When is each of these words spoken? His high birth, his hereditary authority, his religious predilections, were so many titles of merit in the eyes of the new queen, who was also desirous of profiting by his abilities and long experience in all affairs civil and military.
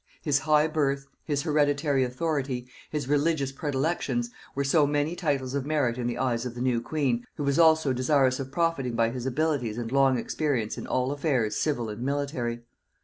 His 0.23 0.39
high 0.39 0.65
birth, 0.67 1.05
his 1.25 1.43
hereditary 1.43 2.03
authority, 2.03 2.67
his 2.89 3.07
religious 3.07 3.51
predilections, 3.51 4.31
were 4.55 4.63
so 4.63 4.87
many 4.87 5.15
titles 5.15 5.53
of 5.53 5.63
merit 5.63 5.99
in 5.99 6.07
the 6.07 6.17
eyes 6.17 6.43
of 6.43 6.55
the 6.55 6.59
new 6.61 6.81
queen, 6.81 7.23
who 7.35 7.43
was 7.43 7.59
also 7.59 7.93
desirous 7.93 8.39
of 8.39 8.51
profiting 8.51 8.95
by 8.95 9.11
his 9.11 9.27
abilities 9.27 9.77
and 9.77 9.91
long 9.91 10.17
experience 10.17 10.75
in 10.75 10.87
all 10.87 11.11
affairs 11.11 11.55
civil 11.57 11.87
and 11.87 12.01
military. 12.01 12.61